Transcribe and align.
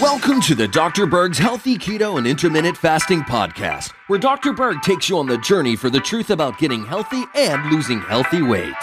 Welcome 0.00 0.40
to 0.42 0.54
the 0.54 0.68
Dr. 0.70 1.06
Berg's 1.06 1.38
Healthy 1.38 1.76
Keto 1.76 2.18
and 2.18 2.26
Intermittent 2.26 2.76
Fasting 2.76 3.22
Podcast, 3.22 3.90
where 4.06 4.18
Dr. 4.20 4.52
Berg 4.52 4.80
takes 4.82 5.08
you 5.08 5.18
on 5.18 5.26
the 5.26 5.38
journey 5.38 5.74
for 5.74 5.90
the 5.90 5.98
truth 5.98 6.30
about 6.30 6.56
getting 6.58 6.84
healthy 6.84 7.24
and 7.34 7.68
losing 7.72 8.00
healthy 8.00 8.42
weight. 8.42 8.74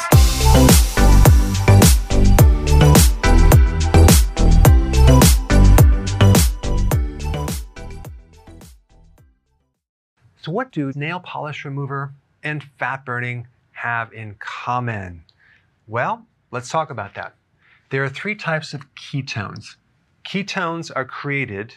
So, 10.41 10.52
what 10.52 10.72
do 10.72 10.91
nail 10.95 11.22
polish 11.22 11.64
remover 11.64 12.14
and 12.44 12.62
fat 12.78 13.05
burning 13.05 13.48
have 13.72 14.12
in 14.12 14.36
common? 14.39 15.23
Well, 15.88 16.25
let's 16.52 16.70
talk 16.70 16.89
about 16.89 17.14
that. 17.14 17.36
There 17.91 18.05
are 18.05 18.09
three 18.09 18.36
types 18.36 18.73
of 18.73 18.95
ketones. 18.95 19.76
Ketones 20.23 20.91
are 20.95 21.04
created 21.04 21.76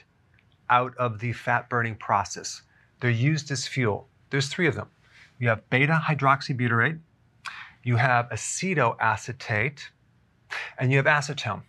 out 0.70 0.96
of 0.96 1.18
the 1.18 1.32
fat 1.32 1.68
burning 1.68 1.96
process. 1.96 2.62
They're 3.00 3.10
used 3.10 3.50
as 3.50 3.66
fuel. 3.66 4.06
There's 4.30 4.46
three 4.46 4.68
of 4.68 4.77
them. 4.77 4.90
You 5.40 5.48
have 5.48 5.68
beta 5.70 6.00
hydroxybutyrate, 6.06 7.00
you 7.82 7.96
have 7.96 8.29
acetoacetate, 8.29 9.80
and 10.79 10.92
you 10.92 10.98
have 10.98 11.07
acetone. 11.07 11.62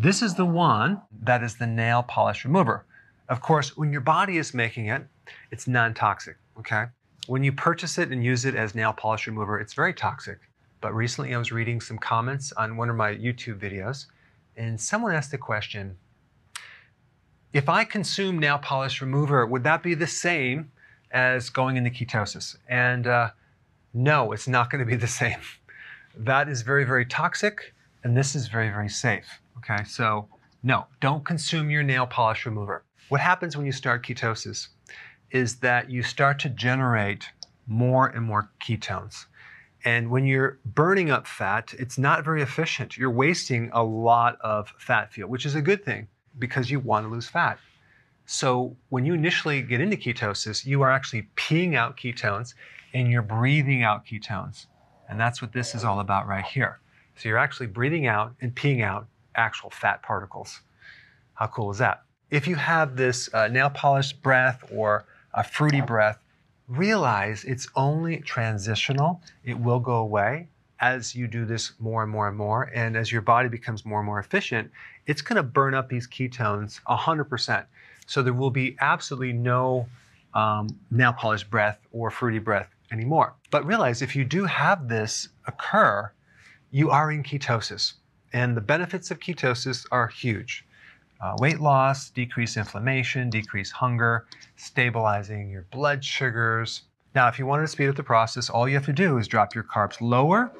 This 0.00 0.22
is 0.22 0.34
the 0.34 0.46
one 0.46 1.02
that 1.22 1.42
is 1.42 1.56
the 1.56 1.66
nail 1.66 2.02
polish 2.02 2.46
remover. 2.46 2.86
Of 3.28 3.42
course, 3.42 3.76
when 3.76 3.92
your 3.92 4.00
body 4.00 4.38
is 4.38 4.54
making 4.54 4.86
it, 4.86 5.06
it's 5.50 5.68
non 5.68 5.92
toxic, 5.92 6.38
okay? 6.58 6.86
When 7.26 7.44
you 7.44 7.52
purchase 7.52 7.98
it 7.98 8.12
and 8.12 8.24
use 8.24 8.46
it 8.46 8.54
as 8.54 8.74
nail 8.74 8.94
polish 8.94 9.26
remover, 9.26 9.60
it's 9.60 9.74
very 9.74 9.92
toxic. 9.92 10.38
But 10.80 10.94
recently 10.94 11.34
I 11.34 11.38
was 11.38 11.52
reading 11.52 11.80
some 11.80 11.98
comments 11.98 12.52
on 12.52 12.76
one 12.76 12.90
of 12.90 12.96
my 12.96 13.14
YouTube 13.14 13.58
videos, 13.58 14.06
and 14.56 14.80
someone 14.80 15.14
asked 15.14 15.30
the 15.30 15.38
question 15.38 15.96
if 17.52 17.68
I 17.68 17.84
consume 17.84 18.38
nail 18.38 18.58
polish 18.58 19.00
remover, 19.00 19.46
would 19.46 19.64
that 19.64 19.82
be 19.82 19.94
the 19.94 20.06
same 20.06 20.70
as 21.10 21.48
going 21.48 21.76
into 21.76 21.90
ketosis? 21.90 22.56
And 22.68 23.06
uh, 23.06 23.30
no, 23.94 24.32
it's 24.32 24.46
not 24.46 24.70
going 24.70 24.80
to 24.80 24.86
be 24.86 24.96
the 24.96 25.06
same. 25.06 25.38
That 26.16 26.48
is 26.48 26.62
very, 26.62 26.84
very 26.84 27.06
toxic, 27.06 27.74
and 28.04 28.16
this 28.16 28.34
is 28.34 28.48
very, 28.48 28.68
very 28.68 28.88
safe. 28.88 29.40
Okay, 29.58 29.84
so 29.84 30.28
no, 30.62 30.86
don't 31.00 31.24
consume 31.24 31.70
your 31.70 31.82
nail 31.82 32.06
polish 32.06 32.44
remover. 32.44 32.84
What 33.08 33.20
happens 33.20 33.56
when 33.56 33.64
you 33.64 33.72
start 33.72 34.04
ketosis 34.04 34.68
is 35.30 35.56
that 35.56 35.90
you 35.90 36.02
start 36.02 36.38
to 36.40 36.48
generate 36.48 37.24
more 37.66 38.08
and 38.08 38.24
more 38.24 38.50
ketones. 38.60 39.26
And 39.84 40.10
when 40.10 40.24
you're 40.24 40.58
burning 40.64 41.10
up 41.10 41.26
fat, 41.26 41.74
it's 41.78 41.98
not 41.98 42.24
very 42.24 42.42
efficient. 42.42 42.96
You're 42.96 43.10
wasting 43.10 43.70
a 43.72 43.82
lot 43.82 44.38
of 44.40 44.72
fat 44.78 45.12
fuel, 45.12 45.28
which 45.28 45.46
is 45.46 45.54
a 45.54 45.62
good 45.62 45.84
thing 45.84 46.08
because 46.38 46.70
you 46.70 46.80
want 46.80 47.06
to 47.06 47.10
lose 47.10 47.28
fat. 47.28 47.58
So 48.26 48.76
when 48.90 49.06
you 49.06 49.14
initially 49.14 49.62
get 49.62 49.80
into 49.80 49.96
ketosis, 49.96 50.66
you 50.66 50.82
are 50.82 50.90
actually 50.90 51.28
peeing 51.36 51.74
out 51.74 51.96
ketones 51.96 52.54
and 52.92 53.10
you're 53.10 53.22
breathing 53.22 53.82
out 53.82 54.04
ketones. 54.04 54.66
And 55.08 55.18
that's 55.18 55.40
what 55.40 55.52
this 55.52 55.74
is 55.74 55.84
all 55.84 56.00
about 56.00 56.26
right 56.26 56.44
here. 56.44 56.80
So 57.16 57.28
you're 57.28 57.38
actually 57.38 57.68
breathing 57.68 58.06
out 58.06 58.34
and 58.40 58.54
peeing 58.54 58.82
out 58.82 59.06
actual 59.34 59.70
fat 59.70 60.02
particles. 60.02 60.60
How 61.34 61.46
cool 61.46 61.70
is 61.70 61.78
that? 61.78 62.02
If 62.30 62.46
you 62.46 62.56
have 62.56 62.96
this 62.96 63.32
uh, 63.32 63.48
nail 63.48 63.70
polish 63.70 64.12
breath 64.12 64.62
or 64.70 65.06
a 65.32 65.42
fruity 65.42 65.80
breath, 65.80 66.18
realize 66.68 67.44
it's 67.44 67.68
only 67.74 68.18
transitional. 68.18 69.20
It 69.44 69.58
will 69.58 69.80
go 69.80 69.96
away 69.96 70.48
as 70.80 71.14
you 71.14 71.26
do 71.26 71.44
this 71.44 71.72
more 71.78 72.02
and 72.02 72.12
more 72.12 72.28
and 72.28 72.36
more. 72.36 72.70
And 72.74 72.96
as 72.96 73.10
your 73.10 73.22
body 73.22 73.48
becomes 73.48 73.84
more 73.84 74.00
and 74.00 74.06
more 74.06 74.20
efficient, 74.20 74.70
it's 75.06 75.22
going 75.22 75.36
to 75.36 75.42
burn 75.42 75.74
up 75.74 75.88
these 75.88 76.06
ketones 76.06 76.80
100%. 76.88 77.64
So 78.06 78.22
there 78.22 78.32
will 78.32 78.50
be 78.50 78.76
absolutely 78.80 79.32
no 79.32 79.88
um, 80.34 80.68
nail 80.90 81.12
polish 81.12 81.44
breath 81.44 81.78
or 81.92 82.10
fruity 82.10 82.38
breath 82.38 82.68
anymore. 82.92 83.34
But 83.50 83.66
realize 83.66 84.02
if 84.02 84.14
you 84.14 84.24
do 84.24 84.44
have 84.44 84.88
this 84.88 85.28
occur, 85.46 86.12
you 86.70 86.90
are 86.90 87.10
in 87.10 87.22
ketosis. 87.22 87.94
And 88.32 88.56
the 88.56 88.60
benefits 88.60 89.10
of 89.10 89.20
ketosis 89.20 89.86
are 89.90 90.06
huge 90.06 90.64
uh, 91.20 91.34
weight 91.38 91.60
loss, 91.60 92.10
decrease 92.10 92.56
inflammation, 92.56 93.30
decrease 93.30 93.70
hunger, 93.70 94.26
stabilizing 94.56 95.50
your 95.50 95.66
blood 95.70 96.04
sugars. 96.04 96.82
Now, 97.14 97.28
if 97.28 97.38
you 97.38 97.46
wanted 97.46 97.62
to 97.62 97.68
speed 97.68 97.88
up 97.88 97.96
the 97.96 98.02
process, 98.02 98.50
all 98.50 98.68
you 98.68 98.74
have 98.74 98.86
to 98.86 98.92
do 98.92 99.18
is 99.18 99.26
drop 99.26 99.54
your 99.54 99.64
carbs 99.64 100.00
lower 100.00 100.52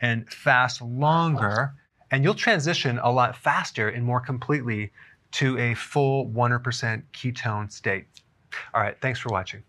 and 0.00 0.28
fast 0.30 0.80
longer, 0.80 1.74
and 2.10 2.24
you'll 2.24 2.34
transition 2.34 2.98
a 3.02 3.10
lot 3.10 3.36
faster 3.36 3.88
and 3.88 4.04
more 4.04 4.20
completely 4.20 4.92
to 5.32 5.58
a 5.58 5.74
full 5.74 6.26
100% 6.28 7.02
ketone 7.12 7.70
state. 7.70 8.06
All 8.72 8.80
right, 8.80 8.96
thanks 9.00 9.18
for 9.18 9.28
watching. 9.28 9.62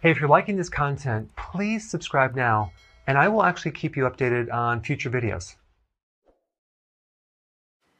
Hey, 0.00 0.10
if 0.10 0.20
you're 0.20 0.28
liking 0.28 0.56
this 0.56 0.68
content, 0.68 1.28
please 1.36 1.90
subscribe 1.90 2.34
now, 2.34 2.72
and 3.06 3.18
I 3.18 3.28
will 3.28 3.42
actually 3.42 3.72
keep 3.72 3.96
you 3.96 4.04
updated 4.04 4.52
on 4.52 4.80
future 4.80 5.10
videos. 5.10 5.56